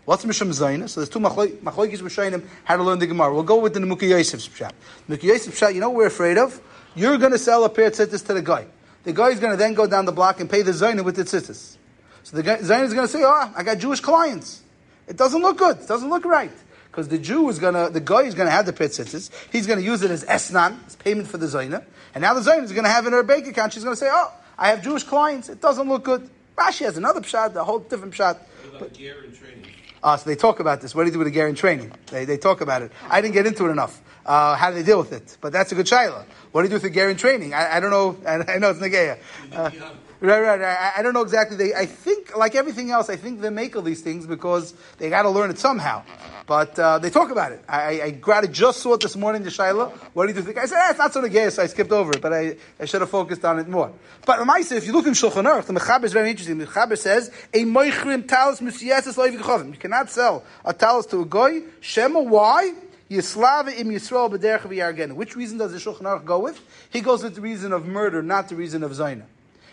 What's 0.08 0.24
Mishum 0.24 0.48
Zaina? 0.52 0.88
So 0.88 1.02
there's 1.02 1.10
two 1.10 1.20
machlokes 1.20 2.00
Rishonim 2.00 2.42
how 2.64 2.78
to 2.78 2.84
learn 2.84 2.98
the 2.98 3.08
Gemara. 3.08 3.34
We'll 3.34 3.44
go 3.44 3.60
with 3.60 3.74
the 3.74 3.82
Nimukei 3.82 4.08
Yosef's 4.08 4.48
pshat. 4.48 4.72
Nimukei 5.10 5.38
pshat, 5.50 5.74
you 5.74 5.82
know 5.82 5.90
what 5.90 5.98
we're 5.98 6.08
afraid 6.08 6.38
of? 6.38 6.62
You're 6.96 7.18
going 7.18 7.34
to 7.34 7.38
sell 7.38 7.66
a 7.66 7.70
pair 7.70 7.88
of 7.88 7.94
tzitzis 7.94 8.26
to 8.28 8.34
the 8.34 8.42
guy. 8.42 8.68
The 9.04 9.12
guy 9.12 9.32
is 9.32 9.42
going 9.42 9.52
to 9.52 9.58
then 9.58 9.74
go 9.74 9.86
down 9.86 10.06
the 10.06 10.14
block 10.14 10.40
and 10.40 10.50
pay 10.50 10.62
the 10.62 10.72
Zaina 10.72 11.04
with 11.04 11.18
the 11.18 11.26
tzitzis. 11.26 11.76
So 12.24 12.38
the 12.38 12.44
Zaina 12.44 12.84
is 12.84 12.94
going 12.94 13.06
to 13.06 13.12
say, 13.12 13.22
oh, 13.22 13.54
I 13.54 13.64
got 13.64 13.80
Jewish 13.80 14.00
clients. 14.00 14.64
It 15.10 15.18
doesn't 15.18 15.42
look 15.42 15.58
good. 15.58 15.80
It 15.80 15.90
doesn't 15.90 16.10
look 16.10 16.24
right 16.24 16.54
because 16.86 17.10
the 17.10 17.18
Jew 17.18 17.50
is 17.50 17.60
gonna, 17.60 17.90
the 17.90 18.00
guy 18.00 18.22
is 18.22 18.34
gonna 18.34 18.50
have 18.50 18.66
the 18.66 18.74
pitzitzis. 18.74 19.30
He's 19.52 19.68
gonna 19.68 19.82
use 19.82 20.04
it 20.04 20.10
as 20.10 20.24
esnan, 20.26 20.88
as 20.88 20.96
payment 20.96 21.28
for 21.28 21.38
the 21.38 21.46
zayna, 21.46 21.84
and 22.16 22.24
now 22.24 22.34
the 22.34 22.40
zayna 22.40 22.64
is 22.64 22.72
gonna 22.72 22.90
have 22.90 23.06
in 23.06 23.14
her 23.14 23.22
bank 23.24 23.46
account. 23.46 23.74
She's 23.74 23.84
gonna 23.84 23.96
say, 23.96 24.10
"Oh, 24.12 24.32
I 24.58 24.70
have 24.70 24.82
Jewish 24.82 25.04
clients. 25.04 25.48
It 25.48 25.62
doesn't 25.62 25.88
look 25.88 26.04
good." 26.04 26.28
Rashi 26.58 26.86
has 26.86 26.98
another 26.98 27.22
pshat, 27.22 27.56
a 27.56 27.64
whole 27.64 27.80
different 27.80 28.16
pshat. 28.16 28.40
But, 28.80 28.96
training? 28.96 29.66
Uh, 30.04 30.18
so 30.18 30.30
they 30.30 30.36
talk 30.36 30.60
about 30.60 30.82
this. 30.82 30.94
What 30.94 31.04
do 31.04 31.08
you 31.08 31.14
do 31.14 31.20
with 31.20 31.28
the 31.28 31.32
gear 31.32 31.48
in 31.48 31.56
training? 31.56 31.92
They, 32.08 32.26
they 32.26 32.38
talk 32.38 32.62
about 32.62 32.82
it. 32.82 32.92
I 33.10 33.22
didn't 33.22 33.34
get 33.34 33.46
into 33.46 33.66
it 33.66 33.70
enough. 33.70 34.02
Uh, 34.26 34.56
how 34.56 34.70
do 34.70 34.76
they 34.76 34.84
deal 34.84 35.00
with 35.00 35.14
it? 35.14 35.38
But 35.42 35.54
that's 35.54 35.72
a 35.72 35.76
good 35.76 35.86
shaila. 35.86 36.26
What 36.52 36.62
do 36.62 36.66
you 36.66 36.70
do 36.70 36.76
with 36.76 36.84
the 36.84 36.90
gear 36.90 37.10
in 37.10 37.18
training? 37.18 37.54
I, 37.54 37.78
I 37.78 37.80
don't 37.80 37.92
know. 37.92 38.18
I, 38.28 38.34
I 38.56 38.58
know 38.60 38.72
it's 38.72 38.80
negeya. 38.80 39.20
Uh, 39.52 39.72
Right, 40.20 40.42
right, 40.42 40.60
right. 40.60 40.94
I, 40.98 41.04
don't 41.04 41.14
know 41.14 41.22
exactly. 41.22 41.58
They, 41.58 41.76
I 41.76 41.86
think, 41.86 42.36
like 42.36 42.56
everything 42.56 42.90
else, 42.90 43.08
I 43.08 43.18
think 43.18 43.40
they 43.40 43.52
make 43.52 43.76
all 43.76 43.84
these 43.84 44.02
things 44.02 44.26
because 44.26 44.74
they 44.98 45.12
got 45.12 45.24
to 45.24 45.30
learn 45.30 45.52
it 45.52 45.60
somehow. 45.60 46.04
But 46.48 46.80
uh, 46.80 46.98
they 46.98 47.12
talk 47.12 47.30
about 47.30 47.52
it. 47.52 47.64
I, 47.70 48.18
I, 48.26 48.32
I 48.34 48.48
just 48.48 48.80
saw 48.80 48.96
it 48.96 49.02
this 49.02 49.16
morning, 49.16 49.44
the 49.44 49.52
Shaila. 49.52 49.92
What 50.14 50.28
do 50.28 50.34
you 50.34 50.42
think? 50.42 50.58
I 50.58 50.66
said, 50.66 50.80
eh, 50.80 50.90
it's 50.90 50.98
not 50.98 51.14
so 51.14 51.28
gay, 51.28 51.52
so 51.52 51.62
I 51.62 51.68
skipped 51.68 51.92
over 51.92 52.14
it, 52.14 52.22
but 52.22 52.34
I, 52.34 52.56
I 52.80 52.86
should 52.86 53.02
have 53.02 53.12
focused 53.12 53.46
on 53.46 53.60
it 53.60 53.68
more. 53.68 53.92
But 54.26 54.40
Ramaisa, 54.40 54.72
if 54.78 54.88
you 54.88 54.94
look 54.94 55.06
in 55.06 55.14
Shulchan 55.14 55.44
Aruch, 55.44 55.66
the 55.66 55.74
Mechaber 55.74 56.06
is 56.06 56.14
very 56.14 56.32
interesting. 56.32 56.58
The 56.58 56.66
Mechaber 56.66 56.98
says, 56.98 57.32
a 57.54 57.64
moichrim 57.66 58.28
talis 58.28 58.60
musieses 58.60 59.18
loiv 59.18 59.68
You 59.68 59.78
cannot 59.78 60.10
sell 60.10 60.44
a 60.66 60.74
talis 60.74 61.06
to 61.08 61.22
a 61.22 61.26
goy. 61.26 61.62
Shema, 61.80 62.22
why? 62.22 62.74
Yislava 63.12 63.78
im 63.78 63.90
Yisrael 63.90 64.32
b'derech 64.32 64.62
v'yargen. 64.62 65.14
Which 65.14 65.36
reason 65.36 65.60
does 65.60 65.74
the 65.74 65.78
Shulchan 65.78 66.02
Aruch 66.02 66.26
go 66.26 66.40
with? 66.40 66.60
He 66.90 67.02
goes 67.02 67.24
with 67.24 67.36
the 67.36 67.42
reason 67.42 67.72
of 67.72 67.86
murder, 67.86 68.24
not 68.24 68.50
the 68.50 68.56
reason 68.56 68.84
of 68.84 68.94
Zainah. 68.94 69.26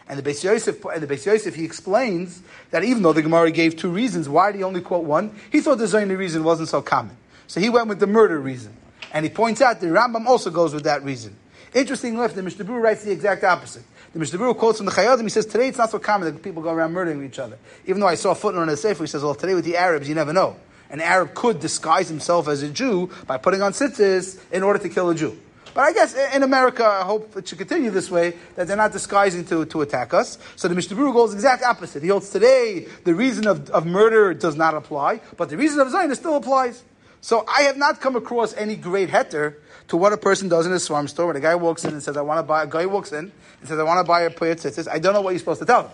And 0.08 0.18
the 0.18 0.30
Beis 0.30 0.44
Yosef, 0.44 0.84
and 0.84 1.02
the 1.02 1.06
Beis 1.06 1.24
Yosef, 1.24 1.54
he 1.54 1.64
explains 1.64 2.42
that 2.70 2.84
even 2.84 3.02
though 3.02 3.14
the 3.14 3.22
Gemara 3.22 3.50
gave 3.50 3.76
two 3.76 3.88
reasons, 3.90 4.28
why 4.28 4.52
did 4.52 4.58
he 4.58 4.64
only 4.64 4.82
quote 4.82 5.04
one? 5.04 5.34
He 5.50 5.60
thought 5.60 5.78
the 5.78 5.84
Zayni 5.84 6.16
reason 6.16 6.44
wasn't 6.44 6.68
so 6.68 6.82
common. 6.82 7.16
So 7.46 7.60
he 7.60 7.70
went 7.70 7.88
with 7.88 8.00
the 8.00 8.06
murder 8.06 8.38
reason. 8.38 8.76
And 9.12 9.24
he 9.24 9.30
points 9.30 9.62
out 9.62 9.80
the 9.80 9.86
Rambam 9.86 10.26
also 10.26 10.50
goes 10.50 10.74
with 10.74 10.84
that 10.84 11.04
reason. 11.04 11.36
Interesting 11.72 12.14
enough, 12.14 12.34
the 12.34 12.42
Mishnah 12.42 12.64
writes 12.64 13.04
the 13.04 13.12
exact 13.12 13.44
opposite. 13.44 13.84
The 14.12 14.18
Mishnah 14.18 14.54
quotes 14.54 14.78
from 14.78 14.86
the 14.86 14.92
Chayei 14.92 15.12
Adam, 15.12 15.24
he 15.24 15.30
says, 15.30 15.46
today 15.46 15.68
it's 15.68 15.78
not 15.78 15.90
so 15.90 15.98
common 15.98 16.32
that 16.32 16.42
people 16.42 16.62
go 16.62 16.70
around 16.70 16.92
murdering 16.92 17.24
each 17.24 17.38
other. 17.38 17.58
Even 17.86 18.00
though 18.00 18.06
I 18.06 18.14
saw 18.14 18.30
a 18.30 18.34
footnote 18.34 18.62
in 18.62 18.68
the 18.68 18.76
Sefer, 18.76 19.02
he 19.02 19.08
says, 19.08 19.22
well, 19.22 19.34
today 19.34 19.54
with 19.54 19.64
the 19.64 19.76
Arabs, 19.76 20.08
you 20.08 20.14
never 20.14 20.32
know. 20.32 20.56
An 20.90 21.00
Arab 21.00 21.34
could 21.34 21.58
disguise 21.58 22.08
himself 22.08 22.46
as 22.46 22.62
a 22.62 22.68
Jew 22.68 23.10
by 23.26 23.38
putting 23.38 23.62
on 23.62 23.72
tzitzis 23.72 24.38
in 24.52 24.62
order 24.62 24.78
to 24.78 24.88
kill 24.88 25.10
a 25.10 25.14
Jew. 25.14 25.36
But 25.74 25.82
I 25.82 25.92
guess 25.92 26.14
in 26.14 26.44
America, 26.44 26.84
I 26.86 27.02
hope 27.02 27.36
it 27.36 27.48
should 27.48 27.58
continue 27.58 27.90
this 27.90 28.10
way, 28.10 28.34
that 28.54 28.68
they're 28.68 28.76
not 28.76 28.92
disguising 28.92 29.44
to, 29.46 29.64
to 29.66 29.82
attack 29.82 30.14
us. 30.14 30.38
So 30.54 30.68
the 30.68 30.74
Mishnah 30.74 30.96
goes 30.96 31.34
exact 31.34 31.64
opposite. 31.64 32.02
He 32.02 32.08
holds 32.08 32.30
today 32.30 32.86
the 33.02 33.14
reason 33.14 33.46
of, 33.48 33.68
of 33.70 33.84
murder 33.84 34.32
does 34.34 34.54
not 34.54 34.74
apply, 34.74 35.20
but 35.36 35.50
the 35.50 35.56
reason 35.56 35.80
of 35.80 35.90
Zion 35.90 36.14
still 36.14 36.36
applies. 36.36 36.84
So 37.20 37.44
I 37.48 37.62
have 37.62 37.76
not 37.76 38.00
come 38.00 38.14
across 38.14 38.54
any 38.54 38.76
great 38.76 39.10
heter 39.10 39.56
to 39.88 39.96
what 39.96 40.12
a 40.12 40.16
person 40.16 40.48
does 40.48 40.66
in 40.66 40.72
a 40.72 40.78
swarm 40.78 41.08
store 41.08 41.26
when 41.26 41.36
a 41.36 41.40
guy 41.40 41.56
walks 41.56 41.84
in 41.84 41.92
and 41.92 42.02
says, 42.02 42.16
I 42.16 42.22
want 42.22 42.38
to 42.38 42.42
buy, 42.44 42.62
a 42.62 42.66
guy 42.66 42.86
walks 42.86 43.12
in 43.12 43.32
and 43.60 43.68
says, 43.68 43.78
I 43.78 43.82
want 43.82 43.98
to 43.98 44.04
buy 44.04 44.22
a 44.22 44.30
pair 44.30 44.54
tzitzis. 44.54 44.88
I 44.88 44.98
don't 44.98 45.12
know 45.12 45.22
what 45.22 45.30
you're 45.30 45.40
supposed 45.40 45.60
to 45.60 45.66
tell 45.66 45.88
him. 45.88 45.90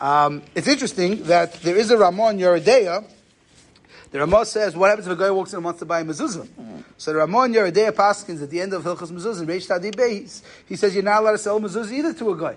Um, 0.00 0.42
it's 0.54 0.66
interesting 0.66 1.22
that 1.24 1.54
there 1.60 1.76
is 1.76 1.90
a 1.90 1.98
Ramon 1.98 2.38
Yoreh 2.38 2.64
Deah 2.64 3.04
the 4.10 4.18
Ramah 4.18 4.44
says, 4.44 4.74
what 4.74 4.88
happens 4.88 5.06
if 5.06 5.12
a 5.12 5.16
guy 5.16 5.30
walks 5.30 5.52
in 5.52 5.58
and 5.58 5.64
wants 5.64 5.78
to 5.80 5.86
buy 5.86 6.00
a 6.00 6.04
mezuzah? 6.04 6.48
So 7.00 7.14
the 7.14 7.18
Ramon 7.20 7.54
Yoreh 7.54 7.72
Deah 7.72 7.92
Paskins 7.92 8.42
at 8.42 8.50
the 8.50 8.60
end 8.60 8.74
of 8.74 8.82
Hilchas 8.82 9.10
Mezuzah, 9.10 9.46
Reish 9.46 9.66
Tzadi 9.66 9.90
Beis, 9.90 10.42
he 10.66 10.76
says 10.76 10.94
you're 10.94 11.02
not 11.02 11.22
allowed 11.22 11.32
to 11.32 11.38
sell 11.38 11.58
mezuzah 11.58 11.90
either 11.90 12.12
to 12.12 12.30
a 12.30 12.36
guy. 12.36 12.56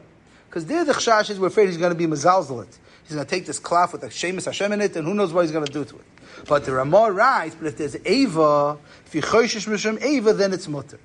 Because 0.49 0.65
there 0.65 0.83
the 0.83 0.91
chashash 0.91 1.29
is 1.29 1.39
we're 1.39 1.47
afraid 1.47 1.67
he's 1.67 1.77
going 1.77 1.93
to 1.93 1.97
be 1.97 2.07
mezalzalit. 2.07 2.77
He's 3.03 3.15
going 3.15 3.25
to 3.25 3.29
take 3.29 3.45
this 3.45 3.57
cloth 3.57 3.93
with 3.93 4.03
a 4.03 4.09
shemus 4.09 4.43
Hashem 4.43 4.73
in 4.73 4.81
it, 4.81 4.97
and 4.97 5.07
who 5.07 5.13
knows 5.13 5.31
what 5.31 5.43
he's 5.43 5.53
going 5.53 5.65
to 5.65 5.71
do 5.71 5.85
to 5.85 5.95
it. 5.95 6.05
But 6.45 6.65
the 6.65 6.73
Ramah 6.73 7.13
writes, 7.13 7.55
but 7.55 7.67
if 7.67 7.77
there's 7.77 7.95
Ava, 8.03 8.77
if 9.05 9.15
you 9.15 9.21
choishish 9.21 9.65
mishum 9.65 10.03
Ava, 10.03 10.33
then 10.33 10.51
it's 10.51 10.67
mutter. 10.67 10.99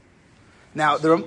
Now, 0.74 0.98
the 0.98 1.24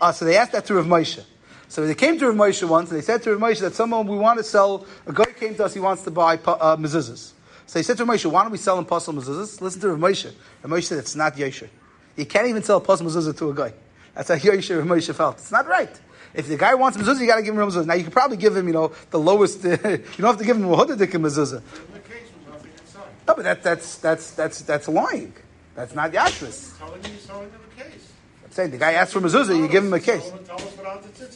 uh, 0.00 0.10
so 0.10 0.24
they 0.24 0.36
asked 0.36 0.50
that 0.50 0.66
to 0.66 0.74
Rav 0.74 0.86
Moshe. 0.86 1.24
So 1.68 1.86
they 1.86 1.94
came 1.94 2.18
to 2.18 2.26
Rav 2.26 2.34
Moshe 2.34 2.68
once, 2.68 2.90
and 2.90 2.98
they 2.98 3.04
said 3.04 3.22
to 3.22 3.36
Rav 3.36 3.52
Moshe 3.52 3.60
that 3.60 3.76
someone 3.76 4.08
we 4.08 4.16
want 4.16 4.38
to 4.38 4.44
sell, 4.44 4.84
a 5.06 5.12
guy 5.12 5.26
came 5.26 5.54
to 5.54 5.64
us, 5.66 5.74
he 5.74 5.80
wants 5.80 6.02
to 6.02 6.10
buy 6.10 6.34
uh, 6.34 6.76
mezuzahs. 6.76 7.34
So 7.66 7.78
he 7.78 7.82
said 7.82 7.96
to 7.96 8.06
Moshe, 8.06 8.30
why 8.30 8.42
don't 8.42 8.52
we 8.52 8.58
sell 8.58 8.78
him 8.78 8.84
pasul 8.84 9.14
mezuzahs? 9.14 9.60
Listen 9.60 9.80
to 9.80 9.88
Rav 9.90 9.98
Moshe. 9.98 10.32
Moshe 10.64 10.84
said 10.84 10.98
it's 10.98 11.16
not 11.16 11.36
yosher. 11.36 11.68
You 12.16 12.26
can't 12.26 12.46
even 12.46 12.62
sell 12.62 12.80
pasul 12.80 13.06
mezuzah 13.06 13.36
to 13.38 13.50
a 13.50 13.54
guy. 13.54 13.72
That's 14.14 14.28
how 14.28 14.36
yosher 14.36 14.78
Rav 14.78 14.86
Moshe 14.86 15.14
felt. 15.14 15.38
It's 15.38 15.52
not 15.52 15.66
right. 15.66 16.00
If 16.34 16.48
the 16.48 16.56
guy 16.56 16.74
wants 16.74 16.98
mezuzah, 16.98 17.20
you 17.20 17.26
got 17.26 17.36
to 17.36 17.42
give 17.42 17.54
him 17.54 17.60
mezuzah. 17.60 17.86
Now 17.86 17.94
you 17.94 18.02
can 18.02 18.12
probably 18.12 18.36
give 18.36 18.56
him, 18.56 18.66
you 18.66 18.74
know, 18.74 18.92
the 19.10 19.18
lowest. 19.18 19.64
you 19.64 19.70
don't 19.70 20.18
have 20.18 20.38
to 20.38 20.44
give 20.44 20.56
him 20.56 20.64
a 20.64 20.76
hudadik 20.76 21.12
mezuzah. 21.12 21.62
No, 23.26 23.34
but 23.34 23.44
that, 23.44 23.62
that's 23.62 23.96
that's 23.98 24.32
that's 24.32 24.60
that's 24.62 24.88
lying. 24.88 25.32
That's 25.74 25.94
not 25.94 26.12
yashris. 26.12 26.72
Saying 28.54 28.70
the 28.70 28.78
guy 28.78 28.92
asks 28.92 29.12
for 29.12 29.20
mezuzah, 29.20 29.58
you 29.58 29.66
give 29.66 29.82
him 29.82 29.92
a 29.92 29.98
case. 29.98 30.30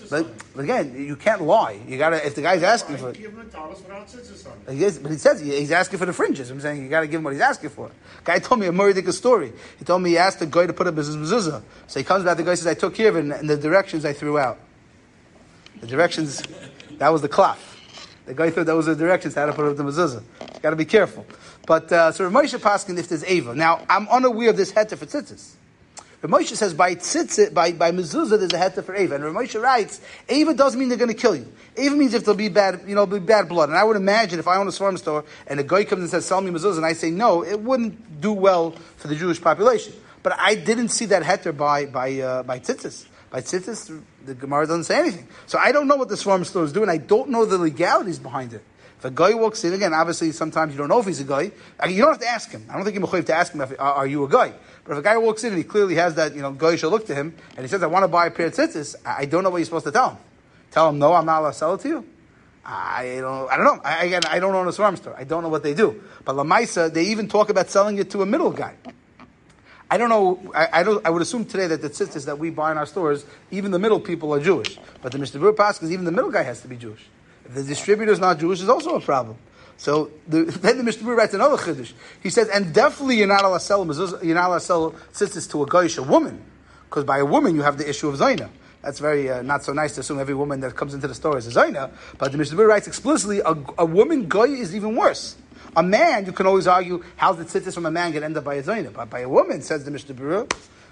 But, 0.08 0.24
but 0.54 0.62
again, 0.62 0.94
you 0.96 1.16
can't 1.16 1.42
lie. 1.42 1.80
You 1.88 1.98
gotta 1.98 2.24
if 2.24 2.36
the 2.36 2.42
guy's 2.42 2.62
asking 2.62 2.96
for. 2.98 3.08
A 3.08 4.72
he 4.72 4.84
is, 4.84 5.00
but 5.00 5.10
he 5.10 5.18
says 5.18 5.40
he's 5.40 5.72
asking 5.72 5.98
for 5.98 6.06
the 6.06 6.12
fringes. 6.12 6.48
I'm 6.48 6.60
saying 6.60 6.80
you 6.80 6.88
got 6.88 7.00
to 7.00 7.08
give 7.08 7.18
him 7.18 7.24
what 7.24 7.32
he's 7.32 7.42
asking 7.42 7.70
for. 7.70 7.90
Guy 8.22 8.38
told 8.38 8.60
me 8.60 8.68
a 8.68 8.70
Murdica 8.70 9.12
story. 9.12 9.52
He 9.80 9.84
told 9.84 10.00
me 10.00 10.10
he 10.10 10.18
asked 10.18 10.38
the 10.38 10.46
guy 10.46 10.68
to 10.68 10.72
put 10.72 10.86
up 10.86 10.96
his 10.96 11.16
mezuzah. 11.16 11.60
So 11.88 11.98
he 11.98 12.04
comes 12.04 12.22
back. 12.22 12.36
The 12.36 12.44
guy 12.44 12.54
says, 12.54 12.68
"I 12.68 12.74
took 12.74 12.94
care 12.94 13.08
of 13.08 13.16
it, 13.16 13.24
and 13.24 13.50
the 13.50 13.56
directions 13.56 14.04
I 14.04 14.12
threw 14.12 14.38
out. 14.38 14.60
The 15.80 15.88
directions, 15.88 16.40
that 16.98 17.08
was 17.08 17.22
the 17.22 17.28
cloth. 17.28 17.76
The 18.26 18.34
guy 18.34 18.50
thought 18.50 18.66
that 18.66 18.76
was 18.76 18.86
the 18.86 18.94
directions 18.94 19.34
how 19.34 19.46
to 19.46 19.52
put 19.52 19.64
up 19.64 19.76
the 19.76 19.82
mezuzah. 19.82 20.22
Got 20.62 20.70
to 20.70 20.76
be 20.76 20.84
careful. 20.84 21.26
But 21.66 21.90
uh, 21.90 22.12
so 22.12 22.30
Moshe 22.30 22.56
Paskin, 22.60 22.96
if 22.96 23.08
there's 23.08 23.24
Ava. 23.24 23.56
Now 23.56 23.84
I'm 23.90 24.08
unaware 24.08 24.50
of 24.50 24.56
this 24.56 24.70
heter 24.70 24.96
for 24.96 25.06
tzitzis. 25.06 25.56
Ramosha 26.22 26.56
says 26.56 26.74
by 26.74 26.96
tzitzit, 26.96 27.54
by, 27.54 27.70
by 27.70 27.92
mezuzah, 27.92 28.38
there's 28.38 28.52
a 28.52 28.58
heta 28.58 28.84
for 28.84 28.94
Ava. 28.94 29.14
And 29.14 29.24
Ramosha 29.24 29.62
writes, 29.62 30.00
Ava 30.28 30.52
doesn't 30.52 30.78
mean 30.78 30.88
they're 30.88 30.98
going 30.98 31.10
to 31.10 31.16
kill 31.16 31.36
you. 31.36 31.46
Ava 31.76 31.94
means 31.94 32.12
if 32.12 32.24
there'll 32.24 32.36
be 32.36 32.48
bad, 32.48 32.82
you 32.88 32.96
know, 32.96 33.06
be 33.06 33.20
bad 33.20 33.48
blood. 33.48 33.68
And 33.68 33.78
I 33.78 33.84
would 33.84 33.96
imagine 33.96 34.40
if 34.40 34.48
I 34.48 34.56
own 34.56 34.66
a 34.66 34.72
farm 34.72 34.96
store 34.96 35.24
and 35.46 35.60
a 35.60 35.62
guy 35.62 35.84
comes 35.84 36.02
and 36.02 36.10
says, 36.10 36.26
sell 36.26 36.40
me 36.40 36.50
mezuzah, 36.50 36.78
and 36.78 36.86
I 36.86 36.94
say 36.94 37.10
no, 37.10 37.44
it 37.44 37.60
wouldn't 37.60 38.20
do 38.20 38.32
well 38.32 38.72
for 38.96 39.06
the 39.06 39.14
Jewish 39.14 39.40
population. 39.40 39.92
But 40.24 40.34
I 40.38 40.56
didn't 40.56 40.88
see 40.88 41.04
that 41.06 41.22
heter 41.22 41.56
by, 41.56 41.86
by, 41.86 42.18
uh, 42.18 42.42
by 42.42 42.58
tzitzis. 42.58 43.06
By 43.30 43.40
tzitzis, 43.42 44.02
the 44.24 44.34
Gemara 44.34 44.66
doesn't 44.66 44.84
say 44.84 44.98
anything. 44.98 45.28
So 45.46 45.58
I 45.58 45.70
don't 45.70 45.86
know 45.86 45.96
what 45.96 46.08
the 46.08 46.16
farm 46.16 46.44
store 46.44 46.64
is 46.64 46.72
doing. 46.72 46.88
I 46.88 46.96
don't 46.96 47.30
know 47.30 47.44
the 47.44 47.58
legalities 47.58 48.18
behind 48.18 48.54
it. 48.54 48.64
If 48.98 49.04
a 49.04 49.10
guy 49.12 49.32
walks 49.34 49.62
in, 49.62 49.72
again, 49.72 49.94
obviously 49.94 50.32
sometimes 50.32 50.72
you 50.72 50.78
don't 50.78 50.88
know 50.88 50.98
if 50.98 51.06
he's 51.06 51.20
a 51.20 51.24
guy. 51.24 51.52
You 51.88 52.02
don't 52.02 52.10
have 52.10 52.20
to 52.20 52.26
ask 52.26 52.50
him. 52.50 52.66
I 52.68 52.74
don't 52.74 52.84
think 52.84 52.98
you're 52.98 53.22
to 53.22 53.34
ask 53.34 53.52
him, 53.52 53.60
if, 53.60 53.72
uh, 53.72 53.76
are 53.82 54.08
you 54.08 54.24
a 54.24 54.28
guy? 54.28 54.52
But 54.84 54.92
if 54.92 54.98
a 54.98 55.02
guy 55.02 55.16
walks 55.18 55.44
in 55.44 55.50
and 55.50 55.58
he 55.58 55.62
clearly 55.62 55.94
has 55.94 56.16
that, 56.16 56.34
you 56.34 56.42
know, 56.42 56.50
guy 56.50 56.74
should 56.74 56.90
look 56.90 57.06
to 57.06 57.14
him, 57.14 57.32
and 57.50 57.60
he 57.60 57.68
says, 57.68 57.80
I 57.84 57.86
want 57.86 58.02
to 58.02 58.08
buy 58.08 58.26
a 58.26 58.30
pair 58.32 58.46
of 58.46 58.54
tzitzis, 58.54 58.96
I 59.06 59.26
don't 59.26 59.44
know 59.44 59.50
what 59.50 59.58
you're 59.58 59.66
supposed 59.66 59.84
to 59.84 59.92
tell 59.92 60.10
him. 60.10 60.18
Tell 60.72 60.88
him, 60.88 60.98
no, 60.98 61.12
I'm 61.12 61.24
not 61.24 61.40
allowed 61.40 61.50
to 61.50 61.56
sell 61.56 61.74
it 61.74 61.80
to 61.82 61.88
you? 61.88 62.06
I 62.64 63.18
don't, 63.20 63.50
I 63.50 63.56
don't 63.56 63.64
know. 63.64 63.80
I, 63.84 64.04
again, 64.06 64.22
I 64.28 64.40
don't 64.40 64.54
own 64.54 64.66
a 64.66 64.72
farm 64.72 64.96
store. 64.96 65.14
I 65.16 65.24
don't 65.24 65.44
know 65.44 65.48
what 65.48 65.62
they 65.62 65.74
do. 65.74 66.02
But 66.24 66.34
Lamaisa, 66.34 66.92
they 66.92 67.04
even 67.04 67.28
talk 67.28 67.50
about 67.50 67.70
selling 67.70 67.98
it 67.98 68.10
to 68.10 68.22
a 68.22 68.26
middle 68.26 68.50
guy. 68.50 68.74
I 69.90 69.96
don't 69.96 70.10
know. 70.10 70.52
I, 70.54 70.80
I, 70.80 70.82
don't, 70.82 71.06
I 71.06 71.10
would 71.10 71.22
assume 71.22 71.44
today 71.44 71.68
that 71.68 71.80
the 71.80 71.88
tzitzis 71.88 72.26
that 72.26 72.38
we 72.38 72.50
buy 72.50 72.72
in 72.72 72.78
our 72.78 72.84
stores, 72.84 73.24
even 73.50 73.70
the 73.70 73.78
middle 73.78 74.00
people 74.00 74.34
are 74.34 74.40
Jewish. 74.40 74.78
But 75.00 75.12
the 75.12 75.18
Mishnah 75.18 75.40
Berurah 75.40 75.82
is 75.82 75.92
even 75.92 76.04
the 76.04 76.12
middle 76.12 76.32
guy 76.32 76.42
has 76.42 76.60
to 76.62 76.68
be 76.68 76.76
Jewish. 76.76 77.06
The 77.48 77.62
distributor 77.62 78.12
is 78.12 78.20
not 78.20 78.38
Jewish, 78.38 78.60
is 78.60 78.68
also 78.68 78.94
a 78.96 79.00
problem. 79.00 79.36
So 79.78 80.10
the, 80.26 80.42
then 80.62 80.76
the 80.76 80.84
Mishnah 80.84 81.12
writes 81.14 81.34
another 81.34 81.56
chiddush. 81.56 81.92
He 82.22 82.30
says, 82.30 82.48
and 82.48 82.74
definitely 82.74 83.16
you're 83.16 83.26
not 83.26 83.44
allowed 83.44 83.58
to 83.58 83.64
sell 83.64 83.84
you're 84.22 84.34
not 84.34 84.48
allowed 84.48 84.58
to 84.58 84.64
sell 84.64 84.90
tzitzis 85.12 85.50
to 85.50 85.62
a 85.62 85.66
goyish, 85.66 85.98
a 85.98 86.02
woman, 86.02 86.42
because 86.88 87.04
by 87.04 87.18
a 87.18 87.24
woman 87.24 87.54
you 87.54 87.62
have 87.62 87.78
the 87.78 87.88
issue 87.88 88.08
of 88.08 88.16
zayna. 88.16 88.50
That's 88.82 89.00
very 89.00 89.28
uh, 89.28 89.42
not 89.42 89.64
so 89.64 89.72
nice 89.72 89.94
to 89.94 90.00
assume 90.00 90.20
every 90.20 90.34
woman 90.34 90.60
that 90.60 90.76
comes 90.76 90.94
into 90.94 91.08
the 91.08 91.14
store 91.14 91.38
is 91.38 91.46
a 91.46 91.60
zayna. 91.60 91.90
But 92.16 92.32
the 92.32 92.38
Mishnah 92.38 92.64
writes 92.64 92.86
explicitly, 92.86 93.40
a, 93.40 93.56
a 93.78 93.84
woman 93.84 94.28
goy 94.28 94.48
is 94.48 94.74
even 94.74 94.94
worse. 94.94 95.36
A 95.76 95.82
man, 95.82 96.26
you 96.26 96.32
can 96.32 96.46
always 96.46 96.66
argue, 96.66 97.04
how 97.16 97.32
the 97.32 97.44
tzitzis 97.44 97.74
from 97.74 97.86
a 97.86 97.90
man 97.90 98.12
get 98.12 98.22
end 98.22 98.36
up 98.36 98.44
by 98.44 98.54
a 98.54 98.62
zayna? 98.62 98.92
But 98.92 99.10
by 99.10 99.20
a 99.20 99.28
woman, 99.28 99.62
says 99.62 99.84
the 99.84 99.90
Mishnah 99.90 100.14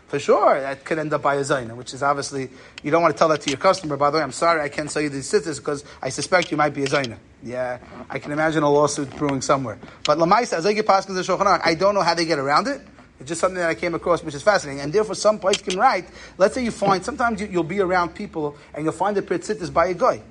For 0.09 0.21
sure, 0.21 0.61
that 0.61 0.85
could 0.85 0.99
end 0.99 1.13
up 1.13 1.23
by 1.23 1.35
a 1.35 1.41
zayna, 1.41 1.75
which 1.75 1.93
is 1.93 2.01
obviously, 2.01 2.49
you 2.85 2.93
don't 2.93 3.03
want 3.03 3.13
to 3.13 3.19
tell 3.19 3.29
that 3.29 3.41
to 3.41 3.51
your 3.51 3.59
customer, 3.59 3.97
by 3.97 4.11
the 4.11 4.19
way, 4.19 4.23
I'm 4.23 4.31
sorry, 4.31 4.61
I 4.61 4.69
can't 4.69 4.89
sell 4.89 5.03
you 5.03 5.09
these 5.09 5.29
sitters 5.29 5.59
because 5.59 5.85
I 6.01 6.11
suspect 6.11 6.53
you 6.53 6.57
might 6.57 6.75
be 6.75 6.85
a 6.85 6.87
zayna. 6.87 7.17
Yeah, 7.43 7.79
I 8.09 8.21
can 8.21 8.31
imagine 8.31 8.63
a 8.63 8.71
lawsuit 8.71 9.11
brewing 9.17 9.41
somewhere. 9.41 9.79
But 10.05 10.19
Lamaisa, 10.19 10.63
get 10.75 10.87
past 10.87 11.09
the 11.09 11.15
Shulchan 11.15 11.61
I 11.65 11.75
don't 11.75 11.95
know 11.95 12.03
how 12.03 12.15
they 12.15 12.25
get 12.25 12.39
around 12.39 12.69
it. 12.69 12.81
It's 13.19 13.29
just 13.29 13.41
something 13.41 13.59
that 13.59 13.69
I 13.69 13.75
came 13.75 13.95
across, 13.95 14.23
which 14.23 14.35
is 14.35 14.43
fascinating. 14.43 14.81
And 14.81 14.93
therefore, 14.93 15.15
some 15.15 15.39
place 15.39 15.61
can 15.61 15.79
write, 15.79 16.07
let's 16.39 16.55
say 16.55 16.63
you 16.63 16.71
find, 16.71 17.05
sometimes 17.05 17.41
you, 17.41 17.49
will 17.49 17.65
be 17.65 17.81
around 17.81 18.15
people 18.15 18.57
and 18.75 18.85
you'll 18.85 18.93
find 18.93 19.17
a 19.17 19.23
Pirtzitis 19.23 19.73
by 19.73 19.89
a 19.89 19.95
guy. 19.95 20.23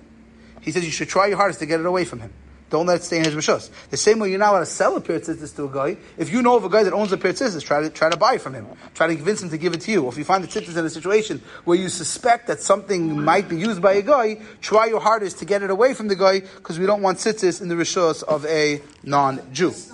He 0.61 0.71
says 0.71 0.85
you 0.85 0.91
should 0.91 1.09
try 1.09 1.27
your 1.27 1.37
hardest 1.37 1.59
to 1.59 1.65
get 1.65 1.79
it 1.79 1.85
away 1.85 2.05
from 2.05 2.19
him. 2.19 2.31
Don't 2.71 2.87
let 2.87 3.01
it 3.01 3.03
stay 3.03 3.19
in 3.19 3.25
his 3.25 3.35
rishos. 3.35 3.69
The 3.91 3.97
same 3.97 4.17
way 4.17 4.29
you're 4.31 4.39
not 4.39 4.49
allowed 4.49 4.61
to 4.61 4.65
sell 4.65 4.97
a 4.97 5.01
pirtzitis 5.01 5.55
to 5.55 5.65
a 5.65 5.69
guy. 5.69 5.97
If 6.17 6.31
you 6.31 6.41
know 6.41 6.55
of 6.55 6.63
a 6.63 6.69
guy 6.69 6.81
that 6.83 6.93
owns 6.93 7.11
a 7.11 7.17
pirtzitis, 7.17 7.63
try 7.63 7.81
to 7.81 7.91
try 7.91 8.09
to 8.09 8.17
buy 8.17 8.39
from 8.39 8.55
him. 8.55 8.65
Try 8.95 9.07
to 9.07 9.15
convince 9.15 9.43
him 9.43 9.51
to 9.51 9.57
give 9.57 9.73
it 9.73 9.81
to 9.81 9.91
you. 9.91 10.03
Or 10.03 10.11
if 10.11 10.17
you 10.17 10.23
find 10.23 10.43
the 10.43 10.47
tzitzis 10.47 10.75
in 10.75 10.83
a 10.83 10.89
situation 10.89 11.41
where 11.63 11.77
you 11.77 11.89
suspect 11.89 12.47
that 12.47 12.61
something 12.61 13.21
might 13.21 13.47
be 13.47 13.55
used 13.55 13.83
by 13.83 13.93
a 13.93 14.01
guy, 14.01 14.39
try 14.61 14.87
your 14.87 14.99
hardest 14.99 15.37
to 15.39 15.45
get 15.45 15.61
it 15.61 15.69
away 15.69 15.93
from 15.93 16.07
the 16.07 16.15
guy 16.15 16.39
because 16.39 16.79
we 16.79 16.87
don't 16.87 17.03
want 17.03 17.19
tzitzis 17.19 17.61
in 17.61 17.67
the 17.67 17.75
rishos 17.75 18.23
of 18.23 18.45
a 18.47 18.81
non-Jew. 19.03 19.69
Is 19.69 19.91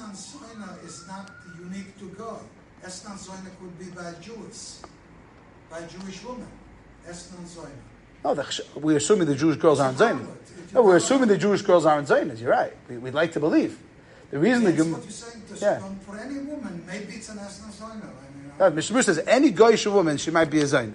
not 1.08 1.30
unique 1.60 2.00
to 2.00 2.06
guy. 2.18 2.40
Esnan 2.86 3.18
Soina 3.18 3.52
could 3.60 3.78
be 3.78 3.86
by 3.92 4.14
Jews, 4.22 4.82
by 5.70 5.82
Jewish 5.82 6.24
women. 6.24 6.48
Esnan 7.06 7.46
Soina. 7.46 7.70
No, 8.24 8.34
we're 8.76 8.98
assuming 8.98 9.28
the 9.28 9.36
Jewish 9.36 9.58
girls 9.58 9.80
aren't 9.80 9.98
Zaynas. 9.98 10.28
No, 10.74 10.84
we're 10.84 10.98
assuming 10.98 11.28
the 11.28 11.38
Jewish 11.38 11.62
girls 11.62 11.86
aren't 11.86 12.08
Zaynas. 12.08 12.40
You're 12.40 12.52
right. 12.52 12.74
We, 12.90 12.98
would 12.98 13.14
like 13.14 13.34
to 13.34 13.40
believe. 13.40 13.78
The 14.30 14.40
reason 14.40 14.64
That's 14.64 14.78
the 14.78 14.84
what 14.92 15.04
you're 15.04 15.12
saying. 15.12 15.44
To 15.50 15.56
Yeah. 15.56 15.80
For 16.06 16.18
any 16.18 16.40
woman, 16.40 16.84
maybe 16.88 17.14
it's 17.14 17.30
an 17.30 17.38
Esnan 17.38 17.72
Soina. 17.72 17.90
I 17.90 17.98
mean, 17.98 18.52
no, 18.58 18.70
Mishnah 18.70 18.98
Brura 18.98 19.04
says 19.04 19.24
any 19.28 19.52
goyish 19.52 19.92
woman 19.92 20.18
she 20.18 20.32
might 20.32 20.50
be 20.50 20.62
a 20.62 20.64
Zayn. 20.64 20.94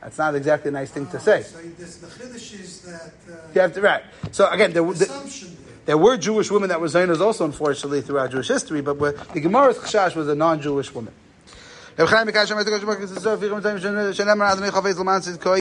That's 0.00 0.18
not 0.18 0.36
exactly 0.36 0.68
a 0.68 0.72
nice 0.72 0.92
thing 0.92 1.06
to 1.08 1.18
say. 1.18 1.42
So 1.42 1.58
this, 1.58 1.96
the 1.96 2.06
Chiddush 2.06 2.60
is 2.60 2.82
that 2.82 3.14
uh, 3.28 3.36
You 3.52 3.60
have 3.62 3.74
to 3.74 3.80
right. 3.80 4.04
So 4.30 4.48
again, 4.48 4.72
there, 4.72 4.84
the, 4.84 5.04
there. 5.04 5.50
there 5.86 5.98
were 5.98 6.16
Jewish 6.16 6.48
women 6.48 6.68
that 6.68 6.80
were 6.80 6.86
Zaynas 6.86 7.20
also, 7.20 7.44
unfortunately, 7.44 8.02
throughout 8.02 8.30
Jewish 8.30 8.46
history. 8.46 8.82
But 8.82 9.00
the 9.00 9.40
Gemara's 9.40 9.78
Chashash 9.78 10.14
was 10.14 10.28
a 10.28 10.36
non-Jewish 10.36 10.94
woman. 10.94 11.12